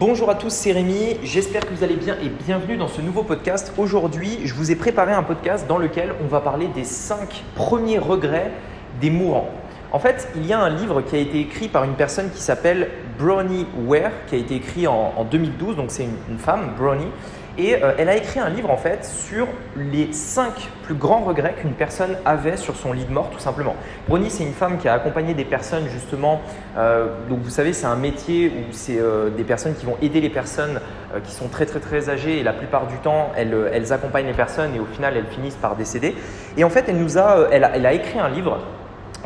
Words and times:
Bonjour 0.00 0.30
à 0.30 0.34
tous, 0.34 0.48
c'est 0.48 0.72
Rémi, 0.72 1.18
j'espère 1.22 1.60
que 1.60 1.74
vous 1.74 1.84
allez 1.84 1.96
bien 1.96 2.16
et 2.24 2.30
bienvenue 2.30 2.78
dans 2.78 2.88
ce 2.88 3.02
nouveau 3.02 3.22
podcast. 3.22 3.70
Aujourd'hui, 3.76 4.38
je 4.44 4.54
vous 4.54 4.72
ai 4.72 4.74
préparé 4.74 5.12
un 5.12 5.22
podcast 5.22 5.66
dans 5.68 5.76
lequel 5.76 6.14
on 6.24 6.26
va 6.26 6.40
parler 6.40 6.68
des 6.68 6.84
5 6.84 7.44
premiers 7.54 7.98
regrets 7.98 8.50
des 8.98 9.10
mourants. 9.10 9.50
En 9.92 9.98
fait, 9.98 10.26
il 10.36 10.46
y 10.46 10.54
a 10.54 10.58
un 10.58 10.70
livre 10.70 11.02
qui 11.02 11.16
a 11.16 11.18
été 11.18 11.40
écrit 11.40 11.68
par 11.68 11.84
une 11.84 11.96
personne 11.96 12.30
qui 12.30 12.40
s'appelle 12.40 12.88
Bronnie 13.18 13.66
Ware, 13.84 14.12
qui 14.26 14.36
a 14.36 14.38
été 14.38 14.54
écrit 14.54 14.86
en, 14.86 15.22
2012, 15.30 15.76
donc 15.76 15.90
c'est 15.90 16.04
une, 16.04 16.16
une, 16.30 16.38
femme, 16.38 16.72
Bronnie, 16.78 17.12
et 17.60 17.82
euh, 17.82 17.92
elle 17.98 18.08
a 18.08 18.16
écrit 18.16 18.40
un 18.40 18.48
livre 18.48 18.70
en 18.70 18.76
fait 18.78 19.04
sur 19.04 19.46
les 19.76 20.12
cinq 20.12 20.70
plus 20.82 20.94
grands 20.94 21.20
regrets 21.20 21.54
qu'une 21.60 21.74
personne 21.74 22.16
avait 22.24 22.56
sur 22.56 22.74
son 22.74 22.92
lit 22.92 23.04
de 23.04 23.12
mort, 23.12 23.28
tout 23.30 23.38
simplement. 23.38 23.76
Brony, 24.08 24.30
c'est 24.30 24.44
une 24.44 24.54
femme 24.54 24.78
qui 24.78 24.88
a 24.88 24.94
accompagné 24.94 25.34
des 25.34 25.44
personnes 25.44 25.86
justement. 25.88 26.40
Euh, 26.78 27.08
donc 27.28 27.40
vous 27.40 27.50
savez, 27.50 27.74
c'est 27.74 27.86
un 27.86 27.96
métier 27.96 28.48
où 28.48 28.72
c'est 28.72 28.98
euh, 28.98 29.28
des 29.28 29.44
personnes 29.44 29.74
qui 29.74 29.84
vont 29.84 29.96
aider 30.00 30.20
les 30.20 30.30
personnes 30.30 30.80
qui 31.24 31.32
sont 31.32 31.48
très 31.48 31.66
très 31.66 31.80
très 31.80 32.08
âgées 32.08 32.38
et 32.38 32.42
la 32.44 32.52
plupart 32.52 32.86
du 32.86 32.96
temps, 32.98 33.32
elles, 33.36 33.92
accompagnent 33.92 34.26
les 34.26 34.32
personnes 34.32 34.76
et 34.76 34.78
au 34.78 34.84
final, 34.84 35.16
elles 35.16 35.26
finissent 35.26 35.56
par 35.56 35.74
décéder. 35.74 36.14
Et 36.56 36.62
en 36.62 36.70
fait, 36.70 36.84
elle 36.86 36.98
nous 36.98 37.18
a, 37.18 37.48
elle 37.50 37.64
a 37.64 37.92
écrit 37.92 38.20
un 38.20 38.28
livre 38.28 38.60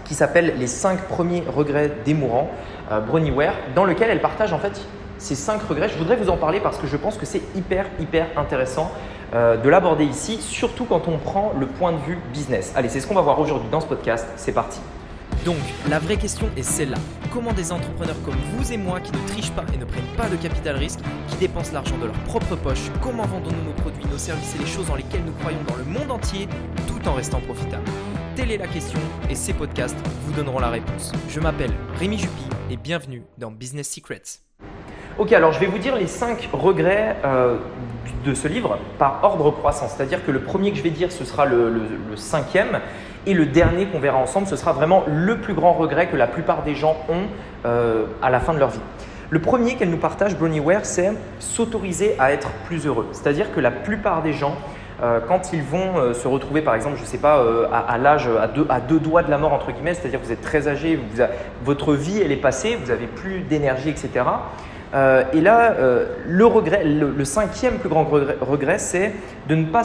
qui 0.05 0.15
s'appelle 0.15 0.55
Les 0.59 0.67
cinq 0.67 1.03
premiers 1.03 1.45
regrets 1.47 1.91
des 2.07 2.15
mourants, 2.15 2.51
Bronnie 3.07 3.31
Ware, 3.31 3.53
dans 3.75 3.85
lequel 3.85 4.09
elle 4.11 4.23
partage 4.23 4.55
en 4.55 4.59
fait 4.59 4.81
ces 5.19 5.35
cinq 5.35 5.63
regrets. 5.63 5.89
Je 5.89 5.99
voudrais 5.99 6.17
vous 6.17 6.31
en 6.31 6.37
parler 6.37 6.61
parce 6.61 6.79
que 6.79 6.87
je 6.87 6.97
pense 6.97 7.17
que 7.17 7.27
c'est 7.27 7.43
hyper, 7.55 7.87
hyper 8.01 8.27
intéressant 8.37 8.91
euh, 9.35 9.57
de 9.57 9.69
l'aborder 9.69 10.05
ici, 10.05 10.39
surtout 10.41 10.85
quand 10.85 11.09
on 11.09 11.19
prend 11.19 11.53
le 11.59 11.67
point 11.67 11.93
de 11.93 11.99
vue 11.99 12.19
business. 12.33 12.73
Allez, 12.77 12.89
c'est 12.89 13.01
ce 13.01 13.07
qu'on 13.07 13.15
va 13.15 13.23
voir 13.23 13.41
aujourd'hui 13.41 13.69
dans 13.71 13.81
ce 13.81 13.87
podcast. 13.87 14.27
C'est 14.37 14.53
parti. 14.53 14.81
Donc, 15.45 15.57
la 15.91 15.99
vraie 15.99 16.17
question 16.17 16.49
est 16.57 16.63
celle-là. 16.63 16.97
Comment 17.31 17.53
des 17.53 17.71
entrepreneurs 17.71 18.17
comme 18.25 18.37
vous 18.57 18.73
et 18.73 18.79
moi 18.79 19.01
qui 19.01 19.13
ne 19.13 19.29
trichent 19.29 19.51
pas 19.51 19.65
et 19.75 19.77
ne 19.77 19.85
prennent 19.85 20.17
pas 20.17 20.29
de 20.29 20.37
capital 20.37 20.77
risque, 20.77 21.01
qui 21.29 21.37
dépensent 21.37 21.73
l'argent 21.73 21.99
de 21.99 22.07
leur 22.07 22.19
propre 22.21 22.57
poche, 22.57 22.91
comment 23.03 23.25
vendons-nous 23.25 23.65
nos 23.65 23.73
produits, 23.83 24.07
nos 24.11 24.17
services 24.17 24.55
et 24.55 24.59
les 24.59 24.67
choses 24.67 24.87
dans 24.87 24.95
lesquelles 24.95 25.25
nous 25.25 25.33
croyons 25.33 25.63
dans 25.69 25.77
le 25.77 25.85
monde 25.85 26.11
entier, 26.11 26.49
tout 26.87 27.07
en 27.09 27.15
restant 27.15 27.41
profitables? 27.41 27.85
Telle 28.37 28.53
est 28.53 28.59
la 28.59 28.67
question 28.67 29.01
et 29.29 29.35
ces 29.35 29.53
podcasts 29.53 29.99
vous 30.23 30.33
donneront 30.33 30.61
la 30.61 30.71
réponse. 30.71 31.13
Je 31.29 31.41
m'appelle 31.41 31.73
Rémi 31.99 32.19
Jupy 32.19 32.45
et 32.71 32.77
bienvenue 32.77 33.23
dans 33.37 33.51
Business 33.51 33.91
Secrets. 33.91 34.44
Ok, 35.17 35.33
alors 35.33 35.53
je 35.53 35.61
vais 35.61 35.67
vous 35.67 35.79
dire 35.79 35.95
les 35.95 36.09
5 36.09 36.49
regrets 36.53 37.15
euh, 37.25 37.59
de 38.25 38.35
ce 38.35 38.49
livre 38.49 38.79
par 38.99 39.21
ordre 39.23 39.53
croissant. 39.53 39.87
C'est-à-dire 39.87 40.27
que 40.27 40.33
le 40.33 40.41
premier 40.41 40.73
que 40.73 40.77
je 40.77 40.83
vais 40.83 40.91
dire, 40.91 41.13
ce 41.13 41.25
sera 41.25 41.47
le, 41.47 41.73
cinquième. 42.17 42.81
Et 43.25 43.33
le 43.33 43.47
dernier 43.47 43.87
qu'on 43.87 44.01
verra 44.01 44.19
ensemble, 44.19 44.49
ce 44.49 44.57
sera 44.57 44.73
vraiment 44.73 45.05
le 45.07 45.39
plus 45.39 45.55
grand 45.55 45.73
regret 45.73 46.09
que 46.09 46.17
la 46.17 46.27
plupart 46.27 46.65
des 46.65 46.75
gens 46.75 46.97
ont 47.09 47.29
euh, 47.65 48.07
à 48.23 48.31
la 48.31 48.41
fin 48.41 48.55
de 48.55 48.59
leur 48.59 48.71
vie. 48.71 48.81
Le 49.31 49.39
premier 49.41 49.77
qu'elle 49.77 49.91
nous 49.91 49.99
partage, 49.99 50.37
Bronnie 50.37 50.59
Ware, 50.59 50.85
c'est 50.85 51.13
s'autoriser 51.39 52.17
à 52.19 52.33
être 52.33 52.51
plus 52.67 52.85
heureux. 52.85 53.07
C'est-à-dire 53.13 53.55
que 53.55 53.61
la 53.61 53.71
plupart 53.71 54.21
des 54.21 54.33
gens, 54.33 54.57
euh, 55.01 55.21
quand 55.29 55.53
ils 55.53 55.63
vont 55.63 56.13
se 56.13 56.27
retrouver, 56.27 56.61
par 56.61 56.75
exemple, 56.75 56.97
je 56.97 57.03
ne 57.03 57.07
sais 57.07 57.19
pas, 57.19 57.41
à, 57.73 57.99
l'âge, 57.99 58.29
à 58.29 58.49
deux, 58.49 58.67
à 58.69 58.81
deux, 58.81 58.99
doigts 58.99 59.23
de 59.23 59.31
la 59.31 59.39
mort, 59.39 59.53
entre 59.53 59.71
guillemets, 59.71 59.95
c'est-à-dire 59.95 60.21
que 60.21 60.27
vous 60.27 60.33
êtes 60.33 60.43
très 60.43 60.67
âgé, 60.67 60.99
votre 61.65 61.95
vie, 61.95 62.21
elle 62.21 62.33
est 62.33 62.37
passée, 62.37 62.75
vous 62.75 62.89
n'avez 62.89 63.07
plus 63.07 63.43
d'énergie, 63.43 63.91
etc. 63.91 64.25
Euh, 64.95 65.25
et 65.33 65.41
là, 65.41 65.73
euh, 65.73 66.07
le, 66.27 67.25
cinquième 67.25 67.79
plus 67.79 67.89
grand 67.89 68.05
regret, 68.05 68.79
c'est 68.79 69.13
de 69.49 69.55
ne 69.55 69.65
pas 69.65 69.83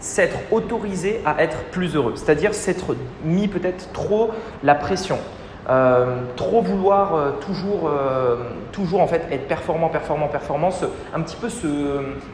s'être 0.00 0.38
autorisé 0.50 1.20
à 1.26 1.42
être 1.42 1.64
plus 1.70 1.94
heureux, 1.94 2.14
c'est-à-dire 2.16 2.54
s'être 2.54 2.96
mis 3.24 3.48
peut-être 3.48 3.92
trop 3.92 4.30
la 4.62 4.74
pression. 4.74 5.18
Euh, 5.68 6.20
trop 6.36 6.62
vouloir 6.62 7.38
toujours, 7.40 7.90
toujours 8.70 9.00
en 9.00 9.08
fait 9.08 9.22
être 9.32 9.48
performant, 9.48 9.88
performant, 9.88 10.28
performant, 10.28 10.70
un 11.12 11.20
petit 11.22 11.36
peu 11.36 11.48
se, 11.48 11.66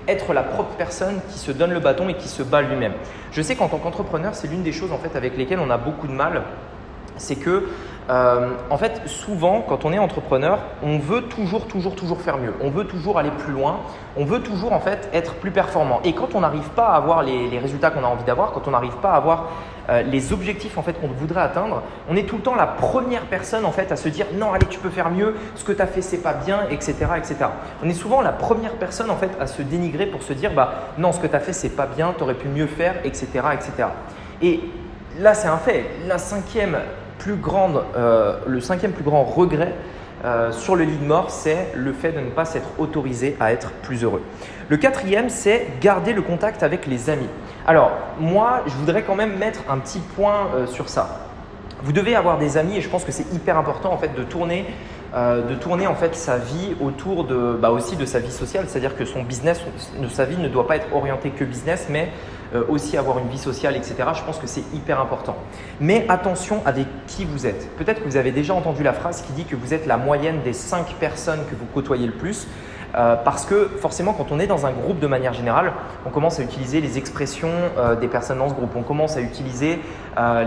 être 0.06 0.34
la 0.34 0.42
propre 0.42 0.74
personne 0.76 1.20
qui 1.30 1.38
se 1.38 1.50
donne 1.50 1.72
le 1.72 1.80
bâton 1.80 2.08
et 2.08 2.14
qui 2.14 2.28
se 2.28 2.42
bat 2.42 2.60
lui-même. 2.60 2.92
Je 3.30 3.40
sais 3.40 3.56
qu'en 3.56 3.68
tant 3.68 3.78
qu'entrepreneur, 3.78 4.34
c'est 4.34 4.48
l'une 4.48 4.62
des 4.62 4.72
choses 4.72 4.92
en 4.92 4.98
fait 4.98 5.16
avec 5.16 5.36
lesquelles 5.38 5.60
on 5.60 5.70
a 5.70 5.78
beaucoup 5.78 6.08
de 6.08 6.12
mal, 6.12 6.42
c'est 7.16 7.36
que 7.36 7.68
euh, 8.10 8.50
en 8.68 8.76
fait, 8.76 9.02
souvent, 9.06 9.64
quand 9.66 9.84
on 9.84 9.92
est 9.92 9.98
entrepreneur, 9.98 10.58
on 10.82 10.98
veut 10.98 11.22
toujours, 11.22 11.66
toujours, 11.66 11.94
toujours 11.94 12.20
faire 12.20 12.36
mieux. 12.36 12.52
On 12.60 12.70
veut 12.70 12.84
toujours 12.84 13.18
aller 13.18 13.30
plus 13.30 13.52
loin. 13.52 13.80
On 14.16 14.24
veut 14.24 14.40
toujours, 14.40 14.72
en 14.72 14.80
fait, 14.80 15.08
être 15.12 15.34
plus 15.34 15.52
performant. 15.52 16.00
Et 16.04 16.12
quand 16.12 16.34
on 16.34 16.40
n'arrive 16.40 16.68
pas 16.70 16.88
à 16.88 16.96
avoir 16.96 17.22
les, 17.22 17.58
résultats 17.58 17.90
qu'on 17.90 18.02
a 18.02 18.08
envie 18.08 18.24
d'avoir, 18.24 18.52
quand 18.52 18.66
on 18.66 18.72
n'arrive 18.72 18.96
pas 18.96 19.10
à 19.10 19.16
avoir 19.16 19.50
euh, 19.88 20.02
les 20.02 20.32
objectifs, 20.32 20.76
en 20.78 20.82
fait, 20.82 20.94
qu'on 20.94 21.06
voudrait 21.06 21.42
atteindre, 21.42 21.82
on 22.10 22.16
est 22.16 22.24
tout 22.24 22.36
le 22.36 22.42
temps 22.42 22.56
la 22.56 22.66
première 22.66 23.22
personne, 23.22 23.64
en 23.64 23.72
fait, 23.72 23.92
à 23.92 23.96
se 23.96 24.08
dire 24.08 24.26
non, 24.34 24.52
allez, 24.52 24.66
tu 24.66 24.80
peux 24.80 24.90
faire 24.90 25.10
mieux. 25.10 25.36
Ce 25.54 25.64
que 25.64 25.72
tu 25.72 25.80
as 25.80 25.86
fait, 25.86 26.02
c'est 26.02 26.22
pas 26.22 26.34
bien, 26.34 26.62
etc., 26.70 26.94
etc. 27.16 27.36
On 27.84 27.88
est 27.88 27.94
souvent 27.94 28.20
la 28.20 28.32
première 28.32 28.72
personne, 28.72 29.10
en 29.10 29.16
fait, 29.16 29.30
à 29.40 29.46
se 29.46 29.62
dénigrer 29.62 30.06
pour 30.06 30.22
se 30.22 30.32
dire 30.32 30.52
bah 30.54 30.72
non, 30.98 31.12
ce 31.12 31.20
que 31.20 31.28
tu 31.28 31.36
as 31.36 31.40
fait, 31.40 31.52
c'est 31.52 31.76
pas 31.76 31.86
bien. 31.86 32.14
Tu 32.16 32.24
aurais 32.24 32.34
pu 32.34 32.48
mieux 32.48 32.66
faire, 32.66 32.96
etc., 33.04 33.26
etc. 33.54 33.88
Et 34.42 34.60
là, 35.20 35.34
c'est 35.34 35.48
un 35.48 35.58
fait. 35.58 35.86
La 36.08 36.18
cinquième 36.18 36.78
euh, 37.96 38.38
le 38.46 38.60
cinquième 38.60 38.92
plus 38.92 39.04
grand 39.04 39.24
regret 39.24 39.72
euh, 40.24 40.52
sur 40.52 40.76
le 40.76 40.84
lit 40.84 40.96
de 40.96 41.04
mort, 41.04 41.30
c'est 41.30 41.68
le 41.74 41.92
fait 41.92 42.12
de 42.12 42.20
ne 42.20 42.30
pas 42.30 42.44
s'être 42.44 42.68
autorisé 42.78 43.36
à 43.40 43.52
être 43.52 43.70
plus 43.82 44.04
heureux. 44.04 44.22
Le 44.68 44.76
quatrième, 44.76 45.28
c'est 45.28 45.66
garder 45.80 46.12
le 46.12 46.22
contact 46.22 46.62
avec 46.62 46.86
les 46.86 47.10
amis. 47.10 47.28
Alors, 47.66 47.90
moi, 48.20 48.62
je 48.66 48.72
voudrais 48.72 49.02
quand 49.02 49.16
même 49.16 49.36
mettre 49.36 49.60
un 49.68 49.78
petit 49.78 50.00
point 50.14 50.48
euh, 50.54 50.66
sur 50.66 50.88
ça. 50.88 51.28
Vous 51.82 51.92
devez 51.92 52.14
avoir 52.14 52.38
des 52.38 52.56
amis 52.56 52.76
et 52.76 52.80
je 52.80 52.88
pense 52.88 53.04
que 53.04 53.10
c'est 53.10 53.32
hyper 53.34 53.58
important 53.58 53.92
en 53.92 53.98
fait 53.98 54.14
de 54.14 54.22
tourner 54.22 54.66
de 55.14 55.54
tourner 55.56 55.86
en 55.86 55.94
fait 55.94 56.14
sa 56.14 56.38
vie 56.38 56.74
autour 56.80 57.24
de, 57.24 57.58
bah 57.60 57.70
aussi 57.70 57.96
de 57.96 58.06
sa 58.06 58.18
vie 58.18 58.30
sociale, 58.30 58.64
c'est-à-dire 58.66 58.96
que 58.96 59.04
son 59.04 59.22
business, 59.22 59.60
sa 60.08 60.24
vie 60.24 60.38
ne 60.38 60.48
doit 60.48 60.66
pas 60.66 60.76
être 60.76 60.86
orientée 60.94 61.28
que 61.28 61.44
business, 61.44 61.88
mais 61.90 62.08
euh, 62.54 62.64
aussi 62.68 62.96
avoir 62.96 63.18
une 63.18 63.28
vie 63.28 63.38
sociale, 63.38 63.76
etc. 63.76 63.94
Je 64.14 64.22
pense 64.22 64.38
que 64.38 64.46
c'est 64.46 64.64
hyper 64.74 65.00
important. 65.00 65.36
Mais 65.80 66.04
attention 66.08 66.60
avec 66.66 66.86
qui 67.06 67.24
vous 67.24 67.46
êtes. 67.46 67.74
Peut-être 67.76 68.02
que 68.02 68.08
vous 68.08 68.16
avez 68.16 68.30
déjà 68.30 68.52
entendu 68.52 68.82
la 68.82 68.92
phrase 68.92 69.22
qui 69.22 69.32
dit 69.32 69.44
que 69.44 69.56
vous 69.56 69.72
êtes 69.72 69.86
la 69.86 69.96
moyenne 69.96 70.40
des 70.44 70.52
cinq 70.52 70.94
personnes 71.00 71.40
que 71.50 71.54
vous 71.54 71.64
côtoyez 71.72 72.06
le 72.06 72.12
plus. 72.12 72.46
Euh, 72.94 73.16
parce 73.16 73.46
que 73.46 73.70
forcément, 73.80 74.12
quand 74.12 74.32
on 74.32 74.38
est 74.38 74.46
dans 74.46 74.66
un 74.66 74.72
groupe 74.72 74.98
de 74.98 75.06
manière 75.06 75.32
générale, 75.32 75.72
on 76.04 76.10
commence 76.10 76.40
à 76.40 76.42
utiliser 76.42 76.82
les 76.82 76.98
expressions 76.98 77.48
euh, 77.78 77.96
des 77.96 78.08
personnes 78.08 78.38
dans 78.38 78.50
ce 78.50 78.54
groupe, 78.54 78.76
on 78.76 78.82
commence 78.82 79.16
à 79.16 79.22
utiliser 79.22 79.80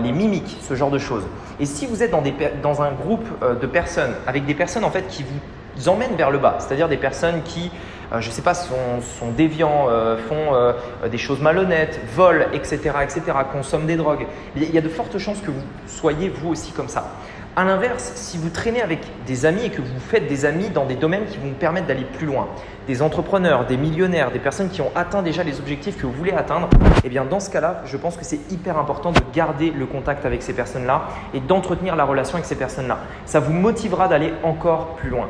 les 0.00 0.12
mimiques, 0.12 0.58
ce 0.60 0.76
genre 0.76 0.92
de 0.92 0.98
choses. 0.98 1.26
Et 1.58 1.66
si 1.66 1.86
vous 1.86 2.04
êtes 2.04 2.12
dans, 2.12 2.22
dans 2.62 2.82
un 2.82 2.92
groupe 2.92 3.26
de 3.60 3.66
personnes, 3.66 4.12
avec 4.28 4.46
des 4.46 4.54
personnes 4.54 4.84
en 4.84 4.92
fait 4.92 5.08
qui 5.08 5.24
vous 5.24 5.88
emmènent 5.88 6.14
vers 6.14 6.30
le 6.30 6.38
bas, 6.38 6.56
c'est-à-dire 6.60 6.88
des 6.88 6.96
personnes 6.96 7.42
qui, 7.42 7.72
je 8.12 8.28
ne 8.28 8.32
sais 8.32 8.42
pas, 8.42 8.54
sont, 8.54 9.30
déviants, 9.36 9.88
font 10.28 10.74
des 11.10 11.18
choses 11.18 11.40
malhonnêtes, 11.40 12.00
volent, 12.14 12.46
etc., 12.52 12.78
etc., 13.02 13.22
consomment 13.52 13.86
des 13.86 13.96
drogues, 13.96 14.26
il 14.56 14.72
y 14.72 14.78
a 14.78 14.80
de 14.80 14.88
fortes 14.88 15.18
chances 15.18 15.40
que 15.40 15.50
vous 15.50 15.62
soyez 15.86 16.28
vous 16.28 16.50
aussi 16.50 16.72
comme 16.72 16.88
ça. 16.88 17.12
A 17.58 17.64
l'inverse, 17.64 18.12
si 18.16 18.36
vous 18.36 18.50
traînez 18.50 18.82
avec 18.82 19.00
des 19.26 19.46
amis 19.46 19.64
et 19.64 19.70
que 19.70 19.80
vous 19.80 19.98
faites 19.98 20.28
des 20.28 20.44
amis 20.44 20.68
dans 20.68 20.84
des 20.84 20.94
domaines 20.94 21.24
qui 21.24 21.38
vont 21.38 21.48
vous 21.48 21.54
permettre 21.54 21.86
d'aller 21.86 22.04
plus 22.04 22.26
loin, 22.26 22.48
des 22.86 23.00
entrepreneurs, 23.00 23.64
des 23.64 23.78
millionnaires, 23.78 24.30
des 24.30 24.38
personnes 24.38 24.68
qui 24.68 24.82
ont 24.82 24.92
atteint 24.94 25.22
déjà 25.22 25.42
les 25.42 25.58
objectifs 25.58 25.96
que 25.96 26.04
vous 26.04 26.12
voulez 26.12 26.32
atteindre, 26.32 26.68
eh 27.02 27.08
bien 27.08 27.24
dans 27.24 27.40
ce 27.40 27.48
cas-là, 27.48 27.80
je 27.86 27.96
pense 27.96 28.18
que 28.18 28.26
c'est 28.26 28.52
hyper 28.52 28.76
important 28.76 29.10
de 29.10 29.20
garder 29.32 29.70
le 29.70 29.86
contact 29.86 30.26
avec 30.26 30.42
ces 30.42 30.52
personnes-là 30.52 31.08
et 31.32 31.40
d'entretenir 31.40 31.96
la 31.96 32.04
relation 32.04 32.34
avec 32.34 32.44
ces 32.44 32.56
personnes-là. 32.56 32.98
Ça 33.24 33.40
vous 33.40 33.54
motivera 33.54 34.06
d'aller 34.06 34.34
encore 34.42 34.96
plus 34.96 35.08
loin. 35.08 35.28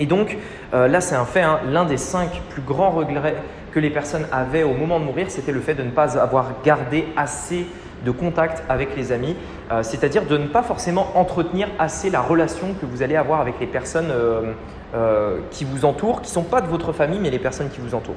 Et 0.00 0.06
donc 0.06 0.36
euh, 0.74 0.88
là, 0.88 1.00
c'est 1.00 1.14
un 1.14 1.24
fait, 1.24 1.42
hein. 1.42 1.60
l'un 1.70 1.84
des 1.84 1.96
cinq 1.96 2.42
plus 2.50 2.62
grands 2.62 2.90
regrets 2.90 3.36
que 3.72 3.80
les 3.80 3.90
personnes 3.90 4.26
avaient 4.32 4.62
au 4.62 4.72
moment 4.72 4.98
de 5.00 5.04
mourir, 5.04 5.30
c'était 5.30 5.52
le 5.52 5.60
fait 5.60 5.74
de 5.74 5.82
ne 5.82 5.90
pas 5.90 6.18
avoir 6.18 6.46
gardé 6.64 7.06
assez 7.16 7.66
de 8.04 8.10
contact 8.10 8.62
avec 8.68 8.96
les 8.96 9.12
amis, 9.12 9.36
euh, 9.70 9.82
c'est-à-dire 9.82 10.26
de 10.26 10.36
ne 10.36 10.46
pas 10.46 10.62
forcément 10.62 11.08
entretenir 11.14 11.68
assez 11.78 12.10
la 12.10 12.20
relation 12.20 12.74
que 12.80 12.86
vous 12.86 13.02
allez 13.02 13.16
avoir 13.16 13.40
avec 13.40 13.54
les 13.60 13.66
personnes 13.66 14.10
euh, 14.10 15.40
qui 15.50 15.64
vous 15.64 15.84
entourent, 15.84 16.22
qui 16.22 16.28
ne 16.28 16.34
sont 16.34 16.42
pas 16.42 16.60
de 16.60 16.68
votre 16.68 16.92
famille, 16.92 17.18
mais 17.20 17.30
les 17.30 17.38
personnes 17.38 17.68
qui 17.68 17.80
vous 17.80 17.94
entourent. 17.94 18.14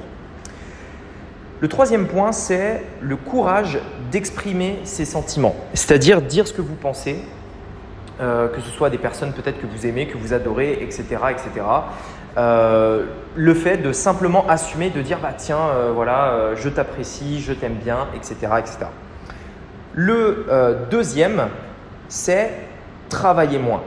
Le 1.60 1.68
troisième 1.68 2.06
point, 2.06 2.32
c'est 2.32 2.82
le 3.02 3.16
courage 3.16 3.78
d'exprimer 4.10 4.78
ses 4.84 5.04
sentiments, 5.04 5.54
c'est-à-dire 5.74 6.22
dire 6.22 6.48
ce 6.48 6.54
que 6.54 6.62
vous 6.62 6.74
pensez, 6.74 7.16
que 8.20 8.60
ce 8.60 8.70
soit 8.70 8.90
des 8.90 8.98
personnes 8.98 9.32
peut-être 9.32 9.60
que 9.60 9.66
vous 9.66 9.86
aimez, 9.86 10.06
que 10.06 10.18
vous 10.18 10.34
adorez, 10.34 10.78
etc. 10.82 11.04
etc. 11.30 11.66
le 12.36 13.54
fait 13.54 13.78
de 13.78 13.92
simplement 13.92 14.46
assumer, 14.48 14.90
de 14.90 15.00
dire 15.00 15.18
bah 15.20 15.32
tiens, 15.36 15.68
voilà, 15.94 16.54
je 16.54 16.68
t'apprécie, 16.68 17.40
je 17.40 17.52
t'aime 17.52 17.76
bien, 17.76 18.08
etc. 18.14 18.52
etc. 18.58 18.86
Le 19.92 20.46
euh, 20.48 20.86
deuxième, 20.90 21.48
c'est 22.08 22.50
travailler 23.08 23.58
moins. 23.58 23.82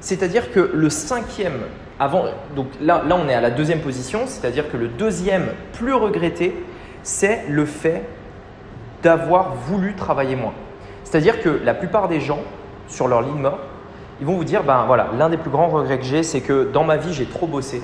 C'est-à-dire 0.00 0.50
que 0.50 0.70
le 0.72 0.88
cinquième, 0.88 1.60
avant, 1.98 2.24
donc 2.56 2.68
là, 2.80 3.02
là 3.06 3.16
on 3.22 3.28
est 3.28 3.34
à 3.34 3.42
la 3.42 3.50
deuxième 3.50 3.80
position, 3.80 4.22
c'est-à-dire 4.26 4.70
que 4.70 4.78
le 4.78 4.88
deuxième 4.88 5.48
plus 5.74 5.92
regretté, 5.92 6.64
c'est 7.02 7.44
le 7.48 7.66
fait 7.66 8.02
d'avoir 9.02 9.54
voulu 9.54 9.94
travailler 9.94 10.36
moins. 10.36 10.54
C'est-à-dire 11.04 11.42
que 11.42 11.60
la 11.64 11.74
plupart 11.74 12.08
des 12.08 12.20
gens, 12.20 12.40
sur 12.90 13.08
leur 13.08 13.22
ligne 13.22 13.40
mort, 13.40 13.58
ils 14.20 14.26
vont 14.26 14.34
vous 14.34 14.44
dire, 14.44 14.62
ben 14.62 14.84
voilà, 14.86 15.08
l'un 15.18 15.30
des 15.30 15.38
plus 15.38 15.50
grands 15.50 15.68
regrets 15.68 15.98
que 15.98 16.04
j'ai, 16.04 16.22
c'est 16.22 16.42
que 16.42 16.70
dans 16.70 16.84
ma 16.84 16.96
vie, 16.96 17.12
j'ai 17.12 17.26
trop 17.26 17.46
bossé. 17.46 17.82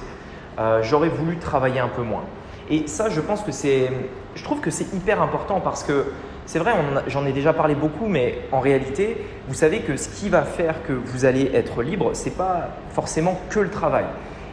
euh, 0.58 0.82
j'aurais 0.82 1.08
voulu 1.08 1.36
travailler 1.38 1.80
un 1.80 1.88
peu 1.88 2.02
moins. 2.02 2.24
Et 2.68 2.86
ça, 2.86 3.08
je 3.08 3.20
pense 3.20 3.42
que 3.42 3.52
c'est, 3.52 3.90
je 4.34 4.44
trouve 4.44 4.60
que 4.60 4.70
c'est 4.70 4.92
hyper 4.94 5.22
important 5.22 5.60
parce 5.60 5.84
que 5.84 6.06
c'est 6.46 6.58
vrai, 6.58 6.72
j'en 7.08 7.26
ai 7.26 7.32
déjà 7.32 7.52
parlé 7.52 7.74
beaucoup, 7.74 8.06
mais 8.06 8.38
en 8.52 8.60
réalité, 8.60 9.26
vous 9.48 9.54
savez 9.54 9.80
que 9.80 9.96
ce 9.96 10.08
qui 10.08 10.28
va 10.28 10.42
faire 10.42 10.82
que 10.84 10.92
vous 10.92 11.24
allez 11.24 11.50
être 11.54 11.82
libre, 11.82 12.10
c'est 12.12 12.36
pas 12.36 12.68
forcément 12.90 13.40
que 13.50 13.60
le 13.60 13.70
travail. 13.70 14.04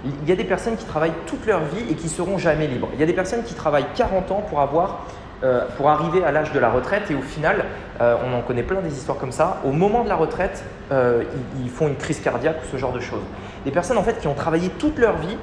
Il 0.05 0.27
y 0.27 0.31
a 0.31 0.35
des 0.35 0.43
personnes 0.43 0.75
qui 0.75 0.85
travaillent 0.85 1.13
toute 1.27 1.45
leur 1.45 1.61
vie 1.61 1.85
et 1.89 1.95
qui 1.95 2.09
seront 2.09 2.37
jamais 2.37 2.67
libres. 2.67 2.89
Il 2.93 2.99
y 2.99 3.03
a 3.03 3.05
des 3.05 3.13
personnes 3.13 3.43
qui 3.43 3.53
travaillent 3.53 3.85
40 3.95 4.31
ans 4.31 4.43
pour 4.49 4.59
avoir 4.59 5.05
euh, 5.43 5.65
pour 5.75 5.89
arriver 5.89 6.23
à 6.23 6.31
l'âge 6.31 6.53
de 6.53 6.59
la 6.59 6.69
retraite 6.69 7.11
et 7.11 7.15
au 7.15 7.21
final, 7.21 7.65
euh, 7.99 8.15
on 8.25 8.33
en 8.33 8.41
connaît 8.41 8.63
plein 8.63 8.79
des 8.79 8.93
histoires 8.93 9.17
comme 9.17 9.33
ça, 9.33 9.57
au 9.65 9.73
moment 9.73 10.05
de 10.05 10.07
la 10.07 10.15
retraite, 10.15 10.63
euh, 10.89 11.23
ils, 11.57 11.65
ils, 11.65 11.69
font 11.69 11.89
une 11.89 11.97
crise 11.97 12.21
cardiaque 12.21 12.61
ou 12.63 12.71
ce 12.71 12.77
genre 12.77 12.93
de 12.93 13.01
choses. 13.01 13.23
Des 13.65 13.71
personnes 13.71 13.97
en 13.97 14.03
fait 14.03 14.21
qui 14.21 14.27
ont 14.27 14.35
travaillé 14.35 14.69
toute 14.69 14.97
leur 14.97 15.17
vie 15.17 15.37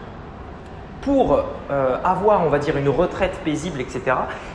pour 1.03 1.43
avoir, 2.05 2.45
on 2.45 2.51
va 2.51 2.59
dire, 2.59 2.77
une 2.77 2.91
retraite 2.91 3.33
paisible, 3.43 3.81
etc. 3.81 4.03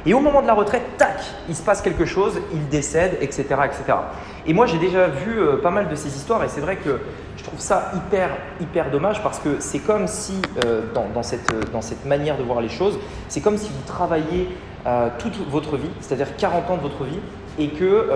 Et 0.06 0.14
au 0.14 0.20
moment 0.20 0.44
de 0.44 0.48
la 0.48 0.54
retraite, 0.54 0.84
tac, 0.96 1.20
il 1.50 1.56
se 1.56 1.64
passe 1.64 1.82
quelque 1.82 2.06
chose, 2.06 2.40
il 2.54 2.70
décède, 2.70 3.18
etc. 3.20 3.46
etc. 3.66 3.98
Et 4.46 4.54
moi, 4.54 4.68
j'ai 4.68 4.78
déjà 4.78 5.08
vu 5.08 5.40
pas 5.64 5.72
mal 5.72 5.90
de 5.90 5.96
ces 5.96 6.16
histoires 6.16 6.44
et 6.44 6.48
c'est 6.48 6.62
vrai 6.62 6.76
que 6.76 7.00
je 7.38 7.44
trouve 7.44 7.60
ça 7.60 7.92
hyper, 7.96 8.30
hyper 8.62 8.92
dommage 8.92 9.24
parce 9.24 9.40
que 9.40 9.56
c'est 9.58 9.80
comme 9.80 10.06
si, 10.06 10.40
dans, 10.94 11.24
cette, 11.24 11.52
dans, 11.72 11.82
cette, 11.82 12.06
manière 12.06 12.38
de 12.38 12.44
voir 12.44 12.62
les 12.62 12.70
choses, 12.70 13.00
c'est 13.28 13.42
comme 13.42 13.58
si 13.58 13.72
vous 13.72 13.92
toute 15.18 15.36
votre 15.50 15.78
vie, 15.78 15.90
c'est-à-dire 16.00 16.36
40 16.38 16.70
ans 16.70 16.78
de 16.78 16.82
votre 16.82 17.04
vie, 17.04 17.20
et 17.58 17.70
que 17.70 18.10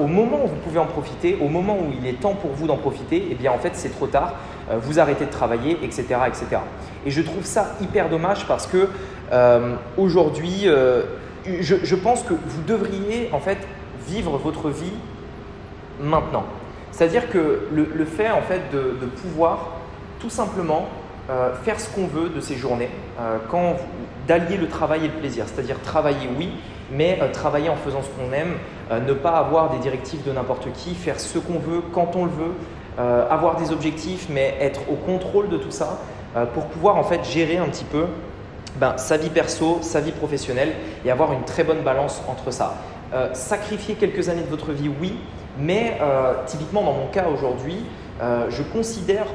au 0.00 0.06
moment 0.06 0.44
où 0.44 0.48
vous 0.48 0.56
pouvez 0.56 0.80
en 0.80 0.86
profiter, 0.86 1.38
au 1.40 1.48
moment 1.48 1.76
où 1.78 1.92
il 2.00 2.06
est 2.08 2.20
temps 2.20 2.34
pour 2.34 2.50
vous 2.50 2.66
d'en 2.66 2.76
profiter, 2.76 3.28
eh 3.30 3.34
bien 3.34 3.52
en 3.52 3.58
fait 3.58 3.72
c'est 3.74 3.90
trop 3.90 4.08
tard, 4.08 4.34
vous 4.82 4.98
arrêtez 4.98 5.26
de 5.26 5.30
travailler, 5.30 5.78
etc., 5.84 6.16
etc. 6.26 6.62
Et 7.06 7.12
je 7.12 7.22
trouve 7.22 7.44
ça 7.44 7.76
hyper 7.80 8.08
dommage 8.08 8.46
parce 8.48 8.66
que 8.66 8.88
euh, 9.32 9.74
aujourd'hui, 9.96 10.62
euh, 10.66 11.02
je, 11.46 11.94
pense 11.94 12.22
que 12.22 12.34
vous 12.34 12.62
devriez 12.66 13.30
en 13.32 13.40
fait 13.40 13.58
vivre 14.06 14.36
votre 14.38 14.70
vie 14.70 14.92
maintenant. 16.00 16.44
C'est-à-dire 16.92 17.28
que 17.30 17.68
le, 17.72 18.04
fait 18.04 18.30
en 18.30 18.42
fait 18.42 18.62
de, 18.72 19.06
pouvoir 19.22 19.70
tout 20.20 20.30
simplement 20.30 20.88
euh, 21.30 21.54
faire 21.64 21.78
ce 21.80 21.88
qu'on 21.90 22.06
veut 22.06 22.28
de 22.28 22.40
ces 22.40 22.56
journées, 22.56 22.90
quand 23.50 23.76
d'allier 24.26 24.56
le 24.56 24.68
travail 24.68 25.04
et 25.04 25.08
le 25.08 25.14
plaisir. 25.14 25.44
C'est-à-dire 25.46 25.80
travailler 25.80 26.28
oui, 26.38 26.50
mais 26.90 27.18
travailler 27.32 27.68
en 27.68 27.76
faisant 27.76 28.02
ce 28.02 28.08
qu'on 28.08 28.32
aime, 28.32 28.54
ne 28.90 29.12
pas 29.12 29.38
avoir 29.38 29.70
des 29.70 29.78
directives 29.78 30.22
de 30.24 30.32
n'importe 30.32 30.72
qui, 30.72 30.94
faire 30.94 31.18
ce 31.18 31.38
qu'on 31.38 31.58
veut 31.58 31.82
quand 31.92 32.14
on 32.14 32.24
le 32.24 32.30
veut, 32.30 32.52
avoir 33.28 33.56
des 33.56 33.72
objectifs, 33.72 34.28
mais 34.30 34.56
être 34.60 34.80
au 34.90 34.94
contrôle 34.94 35.48
de 35.48 35.56
tout 35.56 35.70
ça. 35.70 35.98
Euh, 36.36 36.44
pour 36.44 36.66
pouvoir 36.66 36.96
en 36.96 37.02
fait 37.02 37.24
gérer 37.24 37.56
un 37.56 37.66
petit 37.66 37.84
peu 37.84 38.06
ben, 38.76 38.98
sa 38.98 39.16
vie 39.16 39.30
perso, 39.30 39.78
sa 39.80 40.00
vie 40.00 40.12
professionnelle 40.12 40.72
et 41.04 41.10
avoir 41.10 41.32
une 41.32 41.44
très 41.44 41.64
bonne 41.64 41.80
balance 41.80 42.20
entre 42.28 42.50
ça. 42.50 42.74
Euh, 43.14 43.32
sacrifier 43.32 43.94
quelques 43.94 44.28
années 44.28 44.42
de 44.42 44.48
votre 44.48 44.72
vie, 44.72 44.90
oui, 45.00 45.14
mais 45.58 45.96
euh, 46.02 46.34
typiquement 46.44 46.82
dans 46.82 46.92
mon 46.92 47.06
cas 47.06 47.26
aujourd'hui, 47.32 47.84
je 48.48 48.62
considère 48.62 49.26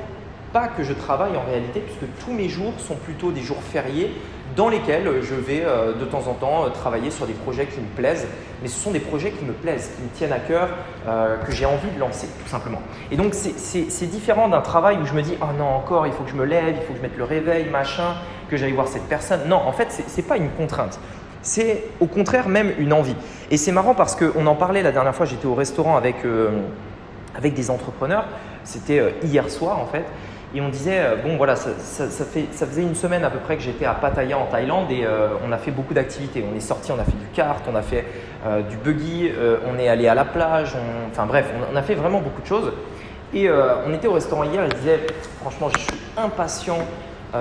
pas 0.53 0.67
que 0.67 0.83
je 0.83 0.93
travaille 0.93 1.37
en 1.37 1.47
réalité, 1.47 1.81
puisque 1.81 2.11
tous 2.25 2.33
mes 2.33 2.49
jours 2.49 2.73
sont 2.79 2.95
plutôt 2.95 3.31
des 3.31 3.41
jours 3.41 3.61
fériés 3.61 4.11
dans 4.55 4.69
lesquels 4.69 5.21
je 5.21 5.35
vais 5.35 5.63
euh, 5.65 5.93
de 5.93 6.05
temps 6.05 6.27
en 6.27 6.33
temps 6.33 6.65
euh, 6.65 6.69
travailler 6.69 7.11
sur 7.11 7.25
des 7.25 7.33
projets 7.33 7.65
qui 7.65 7.79
me 7.79 7.87
plaisent, 7.87 8.27
mais 8.61 8.67
ce 8.67 8.79
sont 8.79 8.91
des 8.91 8.99
projets 8.99 9.31
qui 9.31 9.45
me 9.45 9.53
plaisent, 9.53 9.91
qui 9.95 10.03
me 10.03 10.09
tiennent 10.09 10.33
à 10.33 10.39
cœur, 10.39 10.69
euh, 11.07 11.37
que 11.37 11.51
j'ai 11.51 11.65
envie 11.65 11.89
de 11.93 11.99
lancer, 11.99 12.27
tout 12.41 12.49
simplement. 12.49 12.81
Et 13.11 13.17
donc 13.17 13.33
c'est 13.33 14.05
différent 14.07 14.49
d'un 14.49 14.61
travail 14.61 14.97
où 15.01 15.05
je 15.05 15.13
me 15.13 15.21
dis, 15.21 15.35
oh 15.41 15.45
non, 15.57 15.67
encore, 15.67 16.07
il 16.07 16.13
faut 16.13 16.23
que 16.23 16.29
je 16.29 16.35
me 16.35 16.45
lève, 16.45 16.75
il 16.75 16.81
faut 16.81 16.93
que 16.93 16.97
je 16.97 17.03
mette 17.03 17.17
le 17.17 17.23
réveil, 17.23 17.69
machin, 17.69 18.15
que 18.49 18.57
j'aille 18.57 18.73
voir 18.73 18.87
cette 18.87 19.07
personne. 19.07 19.41
Non, 19.47 19.57
en 19.57 19.71
fait, 19.71 19.91
ce 19.91 20.17
n'est 20.17 20.27
pas 20.27 20.37
une 20.37 20.49
contrainte. 20.49 20.99
C'est 21.41 21.85
au 21.99 22.05
contraire 22.05 22.47
même 22.49 22.71
une 22.77 22.93
envie. 22.93 23.15
Et 23.49 23.57
c'est 23.57 23.71
marrant 23.71 23.95
parce 23.95 24.15
qu'on 24.15 24.45
en 24.45 24.55
parlait 24.55 24.83
la 24.83 24.91
dernière 24.91 25.15
fois, 25.15 25.25
j'étais 25.25 25.47
au 25.47 25.55
restaurant 25.55 25.97
avec, 25.97 26.17
avec 27.35 27.53
des 27.55 27.71
entrepreneurs, 27.71 28.25
c'était 28.63 29.15
hier 29.23 29.49
soir 29.49 29.79
en 29.79 29.87
fait, 29.87 30.05
et 30.53 30.59
on 30.59 30.69
disait, 30.69 30.99
euh, 30.99 31.15
bon 31.15 31.37
voilà, 31.37 31.55
ça, 31.55 31.69
fait, 31.71 32.47
ça, 32.51 32.65
faisait 32.65 32.81
une 32.81 32.95
semaine 32.95 33.23
à 33.23 33.29
peu 33.29 33.39
près 33.39 33.55
que 33.55 33.63
j'étais 33.63 33.85
à 33.85 33.93
Pattaya 33.93 34.37
en 34.37 34.47
Thaïlande 34.47 34.91
et 34.91 35.05
euh, 35.05 35.29
on 35.47 35.51
a 35.51 35.57
fait 35.57 35.71
beaucoup 35.71 35.93
d'activités. 35.93 36.43
On 36.51 36.55
est 36.55 36.61
sorti, 36.61 36.91
on 36.91 36.99
a 36.99 37.05
fait 37.05 37.11
du 37.11 37.27
kart, 37.33 37.63
on 37.71 37.75
a 37.75 37.81
fait 37.81 38.05
euh, 38.45 38.61
du 38.61 38.75
buggy, 38.75 39.31
on 39.65 39.79
est 39.79 39.87
allé 39.87 40.07
à 40.07 40.15
la 40.15 40.25
plage, 40.25 40.75
enfin 41.09 41.25
bref, 41.25 41.49
on, 41.71 41.75
a 41.75 41.81
fait 41.81 41.95
vraiment 41.95 42.19
beaucoup 42.19 42.41
de 42.41 42.47
choses. 42.47 42.73
Et 43.33 43.49
on 43.49 43.93
était 43.93 44.07
au 44.09 44.13
restaurant 44.13 44.43
hier 44.43 44.65
et 44.65 44.69
je 44.69 44.75
disais, 44.75 44.99
franchement, 45.39 45.69
je 45.73 45.79
suis 45.79 46.01
impatient 46.17 46.79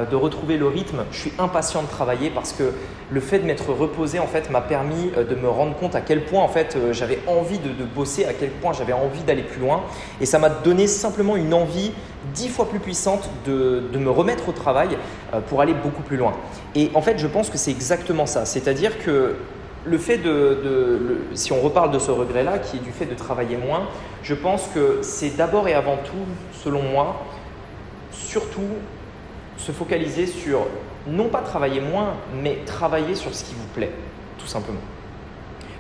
de 0.09 0.15
retrouver 0.15 0.57
le 0.57 0.69
rythme. 0.69 1.03
Je 1.11 1.19
suis 1.19 1.33
impatient 1.37 1.83
de 1.83 1.89
travailler 1.89 2.31
parce 2.31 2.53
que 2.53 2.73
le 3.11 3.21
fait 3.21 3.41
de 3.41 3.45
m'être 3.45 3.73
reposé 3.73 4.21
en 4.21 4.29
fait 4.29 4.51
m'a 4.51 4.61
permis 4.61 5.11
de 5.11 5.35
me 5.35 5.49
rendre 5.49 5.75
compte 5.75 5.97
à 5.97 6.01
quel 6.01 6.25
point 6.27 6.45
en 6.45 6.49
fait 6.49 6.79
j'avais 6.93 7.19
envie 7.27 7.59
de, 7.59 7.85
bosser, 7.85 8.25
à 8.25 8.33
quel 8.35 8.51
point 8.51 8.73
j'avais 8.73 8.93
envie 8.93 9.25
d'aller 9.25 9.43
plus 9.43 9.61
loin. 9.61 9.83
Et 10.21 10.27
ça 10.27 10.39
m'a 10.39 10.49
donné 10.49 10.87
simplement 10.87 11.35
une 11.35 11.53
envie 11.53 11.91
dix 12.35 12.49
fois 12.49 12.69
plus 12.69 12.79
puissante 12.79 13.29
de, 13.47 13.83
me 13.95 14.11
remettre 14.11 14.49
au 14.49 14.53
travail 14.53 14.99
pour 15.49 15.61
aller 15.61 15.75
beaucoup 15.75 16.03
plus 16.03 16.17
loin. 16.17 16.33
Et 16.75 16.91
en 16.95 17.03
fait, 17.03 17.19
je 17.19 17.27
pense 17.27 17.51
que 17.51 17.59
c'est 17.59 17.71
exactement 17.71 18.27
ça. 18.27 18.45
C'est-à-dire 18.45 18.99
que 19.03 19.37
le 19.85 19.99
fait 19.99 20.19
de, 20.19 21.23
si 21.35 21.53
on 21.53 21.61
reparle 21.61 21.91
de 21.91 21.99
ce 21.99 22.11
regret-là, 22.11 22.59
qui 22.59 22.77
est 22.77 22.81
du 22.81 22.93
fait 22.93 23.07
de 23.07 23.15
travailler 23.15 23.57
moins, 23.57 23.89
je 24.23 24.35
pense 24.35 24.69
que 24.75 24.99
c'est 25.03 25.37
d'abord 25.37 25.69
et 25.69 25.75
avant 25.75 25.97
tout, 25.97 26.27
selon 26.63 26.83
moi, 26.83 27.23
surtout 28.13 28.69
se 29.57 29.73
focaliser 29.73 30.27
sur 30.27 30.67
non 31.07 31.29
pas 31.29 31.41
travailler 31.41 31.81
moins, 31.81 32.15
mais 32.43 32.59
travailler 32.67 33.15
sur 33.15 33.35
ce 33.35 33.45
qui 33.45 33.55
vous 33.55 33.67
plaît, 33.75 33.93
tout 34.39 34.47
simplement. 34.47 34.81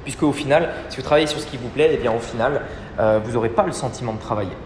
Puisque 0.04 0.22
au 0.22 0.32
final, 0.32 0.70
si 0.88 0.96
vous 0.96 1.02
travaillez 1.02 1.26
sur 1.26 1.40
ce 1.40 1.46
qui 1.46 1.58
vous 1.58 1.68
plaît, 1.68 1.90
eh 1.92 1.96
bien 1.98 2.12
au 2.12 2.18
final, 2.20 2.62
euh, 2.98 3.20
vous 3.22 3.32
n'aurez 3.32 3.50
pas 3.50 3.64
le 3.64 3.72
sentiment 3.72 4.14
de 4.14 4.18
travailler. 4.18 4.56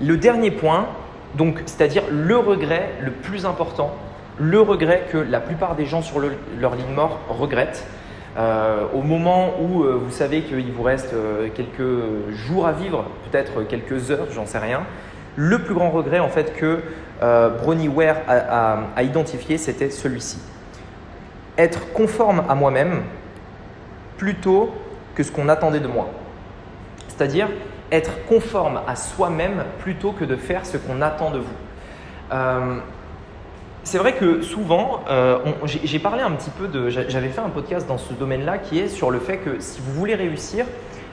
Le 0.00 0.16
dernier 0.16 0.50
point, 0.52 0.86
donc, 1.34 1.62
c'est-à-dire 1.66 2.04
le 2.10 2.36
regret 2.36 2.90
le 3.02 3.10
plus 3.10 3.46
important, 3.46 3.94
le 4.38 4.60
regret 4.60 5.06
que 5.10 5.18
la 5.18 5.40
plupart 5.40 5.76
des 5.76 5.86
gens 5.86 6.02
sur 6.02 6.20
leur 6.20 6.74
ligne 6.74 6.94
mort 6.94 7.20
regrettent, 7.28 7.86
euh, 8.36 8.84
au 8.94 9.02
moment 9.02 9.54
où 9.60 9.82
euh, 9.82 10.00
vous 10.02 10.10
savez 10.10 10.42
qu'il 10.42 10.72
vous 10.72 10.82
reste 10.82 11.14
quelques 11.54 12.34
jours 12.46 12.66
à 12.66 12.72
vivre, 12.72 13.04
peut-être 13.30 13.62
quelques 13.64 14.10
heures, 14.10 14.28
j'en 14.32 14.46
sais 14.46 14.58
rien, 14.58 14.82
le 15.36 15.58
plus 15.60 15.74
grand 15.74 15.90
regret 15.90 16.18
en 16.18 16.28
fait 16.28 16.54
que 16.54 16.80
euh, 17.22 17.50
Bronnie 17.50 17.88
Ware 17.88 18.16
a, 18.28 19.02
identifié, 19.02 19.58
c'était 19.58 19.90
celui-ci. 19.90 20.38
Être 21.58 21.92
conforme 21.92 22.42
à 22.48 22.54
moi-même 22.54 23.02
plutôt 24.16 24.74
que 25.14 25.22
ce 25.22 25.30
qu'on 25.30 25.48
attendait 25.48 25.80
de 25.80 25.88
moi. 25.88 26.08
C'est-à-dire 27.08 27.48
être 27.92 28.24
conforme 28.28 28.80
à 28.86 28.96
soi-même 28.96 29.64
plutôt 29.80 30.12
que 30.12 30.24
de 30.24 30.36
faire 30.36 30.66
ce 30.66 30.76
qu'on 30.76 31.02
attend 31.02 31.30
de 31.30 31.38
vous. 31.38 31.56
Euh, 32.32 32.78
c'est 33.82 33.98
vrai 33.98 34.12
que 34.12 34.42
souvent, 34.42 35.00
euh, 35.08 35.38
j'ai 35.64 35.98
parlé 35.98 36.22
un 36.22 36.32
petit 36.32 36.50
peu 36.50 36.68
de. 36.68 36.90
J'avais 36.90 37.28
fait 37.28 37.40
un 37.40 37.48
podcast 37.48 37.86
dans 37.88 37.98
ce 37.98 38.12
domaine-là 38.12 38.58
qui 38.58 38.78
est 38.78 38.88
sur 38.88 39.10
le 39.10 39.18
fait 39.18 39.38
que 39.38 39.58
si 39.58 39.80
vous 39.80 39.92
voulez 39.94 40.14
réussir, 40.14 40.66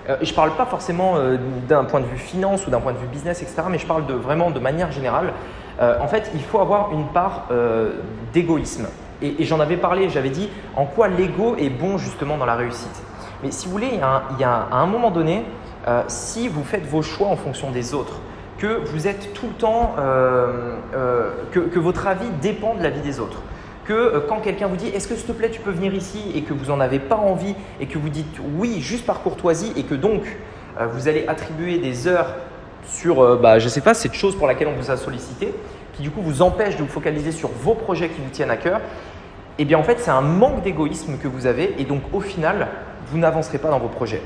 euh, 0.09 0.17
je 0.21 0.29
ne 0.29 0.35
parle 0.35 0.51
pas 0.51 0.65
forcément 0.65 1.15
euh, 1.15 1.37
d'un 1.67 1.85
point 1.85 2.01
de 2.01 2.05
vue 2.05 2.17
finance 2.17 2.67
ou 2.67 2.69
d'un 2.69 2.81
point 2.81 2.91
de 2.91 2.97
vue 2.97 3.07
business, 3.07 3.41
etc., 3.41 3.63
mais 3.69 3.79
je 3.79 3.85
parle 3.85 4.05
de, 4.05 4.13
vraiment 4.13 4.51
de 4.51 4.59
manière 4.59 4.91
générale. 4.91 5.33
En 5.79 6.07
fait, 6.07 6.31
il 6.33 6.41
faut 6.41 6.59
avoir 6.59 6.91
une 6.91 7.05
part 7.09 7.49
d'égoïsme. 8.33 8.87
Et, 9.21 9.45
j'en 9.45 9.59
avais 9.59 9.77
parlé, 9.77 10.09
j'avais 10.09 10.31
dit 10.31 10.49
en 10.75 10.85
quoi 10.85 11.07
l'ego 11.07 11.55
est 11.55 11.69
bon 11.69 11.99
justement 11.99 12.35
dans 12.35 12.47
la 12.47 12.55
réussite. 12.55 13.03
Mais 13.43 13.51
si 13.51 13.67
vous 13.67 13.73
voulez, 13.73 13.91
il 13.91 14.39
y 14.39 14.43
a 14.43 14.67
à 14.71 14.75
un 14.75 14.87
moment 14.87 15.11
donné, 15.11 15.45
si 16.07 16.47
vous 16.47 16.63
faites 16.63 16.85
vos 16.85 17.01
choix 17.01 17.27
en 17.27 17.35
fonction 17.35 17.71
des 17.71 17.93
autres, 17.93 18.19
que 18.57 18.81
vous 18.85 19.07
êtes 19.07 19.33
tout 19.33 19.47
le 19.47 19.53
temps, 19.53 19.95
que, 21.51 21.79
votre 21.79 22.07
avis 22.07 22.29
dépend 22.41 22.75
de 22.75 22.83
la 22.83 22.89
vie 22.89 23.01
des 23.01 23.19
autres, 23.19 23.41
que 23.87 23.93
euh, 23.93 24.19
quand 24.27 24.39
quelqu'un 24.41 24.67
vous 24.67 24.75
dit 24.75 24.87
est-ce 24.89 25.07
que 25.07 25.15
s'il 25.15 25.25
te 25.25 25.31
plaît 25.31 25.49
tu 25.49 25.61
peux 25.61 25.71
venir 25.71 25.93
ici 25.93 26.19
et 26.35 26.41
que 26.41 26.53
vous 26.53 26.65
n'en 26.65 26.79
avez 26.79 26.99
pas 26.99 27.15
envie 27.15 27.55
et 27.79 27.87
que 27.87 27.97
vous 27.97 28.09
dites 28.09 28.35
oui 28.57 28.81
juste 28.81 29.05
par 29.05 29.21
courtoisie 29.21 29.71
et 29.77 29.83
que 29.83 29.95
donc 29.95 30.23
euh, 30.79 30.87
vous 30.87 31.07
allez 31.07 31.25
attribuer 31.27 31.77
des 31.77 32.07
heures 32.07 32.35
sur, 32.85 33.21
euh, 33.21 33.37
bah, 33.41 33.59
je 33.59 33.65
ne 33.65 33.69
sais 33.69 33.81
pas, 33.81 33.93
cette 33.93 34.13
chose 34.13 34.35
pour 34.35 34.47
laquelle 34.47 34.67
on 34.67 34.79
vous 34.79 34.91
a 34.91 34.97
sollicité, 34.97 35.53
qui 35.93 36.01
du 36.03 36.11
coup 36.11 36.21
vous 36.21 36.41
empêche 36.41 36.77
de 36.77 36.83
vous 36.83 36.89
focaliser 36.89 37.31
sur 37.31 37.49
vos 37.49 37.73
projets 37.73 38.09
qui 38.09 38.21
vous 38.21 38.29
tiennent 38.29 38.51
à 38.51 38.57
cœur, 38.57 38.81
eh 39.57 39.65
bien 39.65 39.77
en 39.77 39.83
fait 39.83 39.99
c'est 39.99 40.11
un 40.11 40.21
manque 40.21 40.63
d'égoïsme 40.63 41.17
que 41.17 41.27
vous 41.27 41.47
avez 41.47 41.73
et 41.79 41.85
donc 41.85 42.01
au 42.13 42.19
final 42.19 42.67
vous 43.07 43.17
n'avancerez 43.17 43.57
pas 43.57 43.69
dans 43.69 43.79
vos 43.79 43.87
projets. 43.87 44.21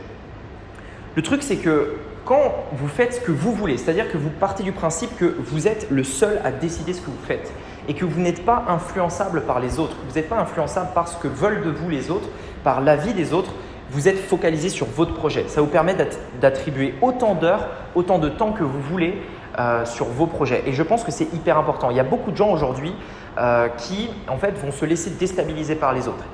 Le 1.16 1.22
truc 1.22 1.44
c'est 1.44 1.58
que 1.58 1.96
quand 2.26 2.54
vous 2.74 2.88
faites 2.88 3.16
ce 3.16 3.20
que 3.20 3.32
vous 3.32 3.52
voulez, 3.52 3.78
c'est-à-dire 3.78 4.12
que 4.12 4.18
vous 4.18 4.30
partez 4.30 4.64
du 4.64 4.72
principe 4.72 5.18
que 5.18 5.36
vous 5.40 5.68
êtes 5.68 5.88
le 5.90 6.04
seul 6.04 6.40
à 6.44 6.52
décider 6.52 6.94
ce 6.94 7.02
que 7.02 7.08
vous 7.08 7.26
faites, 7.26 7.52
et 7.88 7.94
que 7.94 8.06
vous 8.06 8.22
n'êtes 8.22 8.46
pas 8.46 8.64
influençable 8.68 9.42
par 9.42 9.60
les 9.60 9.80
autres. 9.80 9.96
Vous 10.08 10.16
n'êtes 10.16 10.30
pas 10.30 10.40
influençable 10.40 10.90
par 10.94 11.08
ce 11.08 11.18
que 11.18 11.28
veulent 11.28 11.64
de 11.64 11.70
vous 11.70 11.90
les 11.90 12.12
autres, 12.12 12.30
par 12.64 12.82
l'avis 12.82 13.14
des 13.14 13.34
autres. 13.34 13.52
Vous 13.90 14.08
êtes 14.08 14.20
focalisé 14.20 14.70
sur 14.70 14.86
votre 14.86 15.14
projet. 15.14 15.46
Ça 15.48 15.62
vous 15.62 15.68
permet 15.68 15.96
d'attribuer 16.40 16.94
autant 17.02 17.36
d'heures, 17.36 17.68
autant 17.96 18.20
de 18.20 18.30
temps 18.30 18.54
que 18.54 18.64
vous 18.64 18.80
voulez 18.80 19.22
euh, 19.60 19.84
sur 19.84 20.06
vos 20.06 20.28
projets. 20.28 20.64
Et 20.66 20.72
je 20.72 20.84
pense 20.84 21.04
que 21.04 21.12
c'est 21.12 21.34
hyper 21.34 21.58
important. 21.58 21.90
Il 21.90 21.98
y 21.98 22.00
a 22.00 22.06
beaucoup 22.06 22.32
de 22.32 22.38
gens 22.38 22.52
aujourd'hui 22.54 22.94
euh, 23.38 23.70
qui 23.70 24.10
en 24.28 24.36
fait 24.36 24.52
vont 24.58 24.74
se 24.74 24.84
laisser 24.84 25.12
déstabiliser 25.12 25.76
par 25.76 25.94
les 25.94 26.10
autres. 26.10 26.26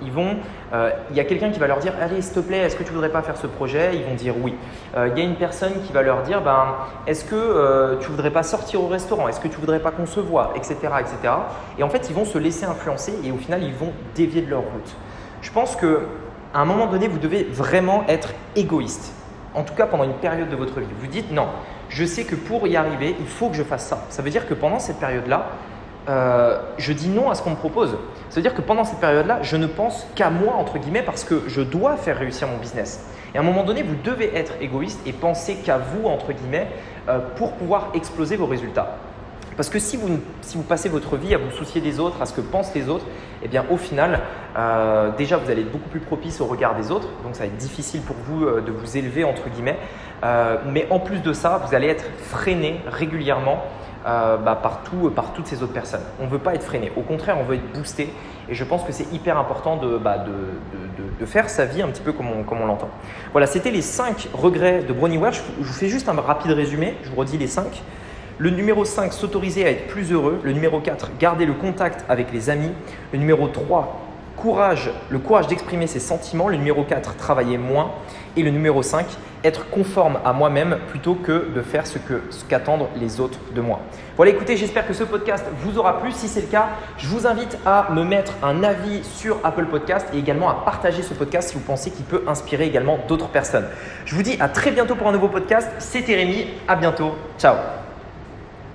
Euh, 0.73 0.89
il 1.11 1.15
y 1.15 1.19
a 1.19 1.25
quelqu'un 1.25 1.51
qui 1.51 1.59
va 1.59 1.67
leur 1.67 1.77
dire 1.77 1.93
allez 2.01 2.23
s'il 2.23 2.33
te 2.33 2.39
plaît, 2.39 2.57
est-ce 2.57 2.75
que 2.75 2.81
tu 2.81 2.91
voudrais 2.91 3.11
pas 3.11 3.21
faire 3.21 3.37
ce 3.37 3.45
projet? 3.45 3.91
Ils 3.93 4.03
vont 4.03 4.15
dire 4.15 4.33
oui. 4.41 4.55
Euh, 4.95 5.07
il 5.11 5.19
y 5.19 5.21
a 5.21 5.29
une 5.29 5.35
personne 5.35 5.73
qui 5.85 5.93
va 5.93 6.01
leur 6.01 6.23
dire 6.23 6.41
ben 6.41 6.73
est-ce 7.05 7.23
que 7.23 7.99
tu 8.01 8.09
voudrais 8.09 8.31
pas 8.31 8.41
sortir 8.41 8.81
au 8.81 8.87
restaurant? 8.87 9.27
Est-ce 9.27 9.39
que 9.39 9.47
tu 9.47 9.57
voudrais 9.57 9.79
pas 9.79 9.91
qu'on 9.91 10.07
se 10.07 10.19
voit? 10.19 10.53
Etc. 10.55 10.73
etc. 10.99 11.33
Et 11.77 11.83
en 11.83 11.89
fait 11.89 12.07
ils 12.09 12.15
vont 12.15 12.25
se 12.25 12.39
laisser 12.39 12.65
influencer 12.65 13.13
et 13.23 13.31
au 13.31 13.37
final 13.37 13.61
ils 13.61 13.75
vont 13.75 13.93
dévier 14.15 14.41
de 14.41 14.49
leur 14.49 14.61
route. 14.61 14.95
Je 15.43 15.51
pense 15.51 15.75
que 15.75 15.99
à 16.51 16.61
un 16.61 16.65
moment 16.65 16.87
donné 16.87 17.07
vous 17.07 17.19
devez 17.19 17.43
vraiment 17.43 18.05
être 18.07 18.29
égoïste. 18.55 19.13
En 19.53 19.61
tout 19.61 19.75
cas 19.75 19.85
pendant 19.85 20.03
une 20.03 20.13
période 20.13 20.49
de 20.49 20.55
votre 20.55 20.79
vie. 20.79 20.87
Vous 20.99 21.05
dites 21.05 21.31
non, 21.31 21.45
je 21.89 22.05
sais 22.05 22.23
que 22.23 22.33
pour 22.33 22.65
y 22.67 22.75
arriver 22.75 23.15
il 23.19 23.27
faut 23.27 23.49
que 23.49 23.55
je 23.55 23.63
fasse 23.63 23.85
ça. 23.85 24.03
Ça 24.09 24.23
veut 24.23 24.31
dire 24.31 24.47
que 24.47 24.55
pendant 24.55 24.79
cette 24.79 24.97
période 24.97 25.27
là 25.27 25.51
euh, 26.07 26.57
je 26.77 26.93
dis 26.93 27.09
non 27.09 27.29
à 27.29 27.35
ce 27.35 27.41
qu'on 27.41 27.49
me 27.51 27.55
propose. 27.55 27.97
C'est-à-dire 28.29 28.55
que 28.55 28.61
pendant 28.61 28.85
cette 28.85 28.99
période-là, 28.99 29.39
je 29.41 29.57
ne 29.57 29.67
pense 29.67 30.07
qu'à 30.15 30.29
moi, 30.29 30.53
entre 30.53 30.77
guillemets, 30.77 31.01
parce 31.01 31.23
que 31.23 31.43
je 31.47 31.61
dois 31.61 31.97
faire 31.97 32.17
réussir 32.17 32.47
mon 32.47 32.57
business. 32.57 33.05
Et 33.33 33.37
à 33.37 33.41
un 33.41 33.43
moment 33.43 33.63
donné, 33.63 33.83
vous 33.83 33.95
devez 34.03 34.35
être 34.35 34.53
égoïste 34.61 34.99
et 35.05 35.11
penser 35.11 35.55
qu'à 35.55 35.77
vous, 35.77 36.07
entre 36.07 36.31
guillemets, 36.31 36.67
euh, 37.09 37.19
pour 37.35 37.53
pouvoir 37.53 37.89
exploser 37.93 38.37
vos 38.37 38.45
résultats. 38.45 38.97
Parce 39.57 39.69
que 39.69 39.79
si 39.79 39.97
vous, 39.97 40.19
si 40.41 40.55
vous 40.55 40.63
passez 40.63 40.87
votre 40.87 41.17
vie 41.17 41.33
à 41.33 41.39
vous 41.39 41.51
soucier 41.51 41.81
des 41.81 41.99
autres, 41.99 42.21
à 42.21 42.25
ce 42.25 42.33
que 42.33 42.41
pensent 42.41 42.73
les 42.75 42.87
autres, 42.89 43.05
eh 43.43 43.47
bien 43.47 43.65
au 43.71 43.77
final, 43.77 44.21
euh, 44.55 45.09
déjà 45.17 45.37
vous 45.37 45.49
allez 45.49 45.61
être 45.61 45.71
beaucoup 45.71 45.89
plus 45.89 45.99
propice 45.99 46.39
au 46.41 46.45
regard 46.45 46.75
des 46.75 46.91
autres, 46.91 47.07
donc 47.23 47.33
ça 47.33 47.39
va 47.39 47.47
être 47.47 47.57
difficile 47.57 48.01
pour 48.01 48.15
vous 48.27 48.45
de 48.45 48.71
vous 48.71 48.97
élever 48.97 49.23
entre 49.23 49.49
guillemets. 49.49 49.79
mais 50.71 50.85
en 50.91 50.99
plus 50.99 51.23
de 51.23 51.33
ça, 51.33 51.59
vous 51.65 51.73
allez 51.73 51.87
être 51.87 52.05
freiné 52.19 52.81
régulièrement 52.85 53.63
euh, 54.07 54.37
bah, 54.37 54.55
par, 54.55 54.83
toutes 55.33 55.47
ces 55.47 55.63
autres 55.63 55.73
personnes. 55.73 56.03
On 56.21 56.25
ne 56.25 56.29
veut 56.29 56.39
pas 56.39 56.55
être 56.55 56.63
freiné. 56.63 56.93
Au 56.95 57.01
contraire, 57.01 57.35
on 57.41 57.43
veut 57.43 57.55
être 57.55 57.73
boosté. 57.73 58.13
Et 58.47 58.55
je 58.55 58.63
pense 58.63 58.83
que 58.83 58.93
c'est 58.93 59.11
hyper 59.11 59.37
important 59.37 59.75
de, 59.75 59.97
bah, 59.97 60.23
faire 61.25 61.49
sa 61.49 61.65
vie 61.65 61.81
un 61.81 61.89
petit 61.89 62.01
peu 62.01 62.13
comme 62.13 62.27
on, 62.29 62.65
l'entend. 62.65 62.89
Voilà, 63.33 63.47
c'était 63.47 63.69
les 63.69 63.81
5 63.81 64.29
regrets 64.33 64.83
de 64.83 64.93
Bronnie 64.93 65.17
Ware. 65.17 65.33
Je, 65.33 65.41
vous 65.59 65.73
fais 65.73 65.89
juste 65.89 66.07
un 66.07 66.13
rapide 66.13 66.51
résumé. 66.51 66.95
Je 67.03 67.09
vous 67.09 67.17
redis 67.17 67.37
les 67.37 67.47
5. 67.47 67.83
Le 68.37 68.49
numéro 68.49 68.85
5, 68.85 69.11
s'autoriser 69.11 69.65
à 69.65 69.71
être 69.71 69.87
plus 69.87 70.13
heureux. 70.13 70.39
Le 70.41 70.53
numéro 70.53 70.79
4, 70.79 71.11
garder 71.19 71.45
le 71.45 71.53
contact 71.53 72.05
avec 72.07 72.31
les 72.31 72.49
amis. 72.49 72.71
Le 73.11 73.19
numéro 73.19 73.49
3, 73.49 74.06
courage, 74.37 74.91
le 75.09 75.19
courage 75.19 75.47
d'exprimer 75.47 75.87
ses 75.87 75.99
sentiments. 75.99 76.47
Le 76.47 76.55
numéro 76.57 76.83
4, 76.83 77.15
travailler 77.17 77.57
moins. 77.57 77.91
Et 78.37 78.43
le 78.43 78.51
numéro 78.51 78.83
5, 78.83 79.05
être 79.43 79.69
conforme 79.69 80.19
à 80.23 80.31
moi-même 80.31 80.77
plutôt 80.89 81.15
que 81.15 81.49
de 81.53 81.61
faire 81.61 81.87
ce 81.87 81.97
qu'attendent 82.47 82.87
les 82.95 83.19
autres 83.19 83.39
de 83.53 83.61
moi. 83.61 83.79
Voilà, 84.15 84.31
écoutez, 84.31 84.57
j'espère 84.57 84.87
que 84.87 84.93
ce 84.93 85.03
podcast 85.03 85.45
vous 85.59 85.77
aura 85.77 85.99
plu. 85.99 86.11
Si 86.11 86.27
c'est 86.27 86.41
le 86.41 86.47
cas, 86.47 86.69
je 86.97 87.07
vous 87.07 87.25
invite 87.25 87.57
à 87.65 87.87
me 87.91 88.03
mettre 88.03 88.33
un 88.43 88.63
avis 88.63 89.03
sur 89.03 89.39
Apple 89.43 89.65
Podcast 89.65 90.07
et 90.13 90.19
également 90.19 90.49
à 90.49 90.53
partager 90.53 91.01
ce 91.01 91.13
podcast 91.13 91.49
si 91.49 91.55
vous 91.55 91.63
pensez 91.63 91.89
qu'il 91.89 92.05
peut 92.05 92.23
inspirer 92.27 92.65
également 92.65 92.99
d'autres 93.07 93.29
personnes. 93.29 93.67
Je 94.05 94.15
vous 94.15 94.23
dis 94.23 94.37
à 94.39 94.49
très 94.49 94.71
bientôt 94.71 94.95
pour 94.95 95.07
un 95.07 95.13
nouveau 95.13 95.29
podcast. 95.29 95.69
C'était 95.79 96.15
Rémi, 96.15 96.45
à 96.67 96.75
bientôt. 96.75 97.15
Ciao 97.39 97.55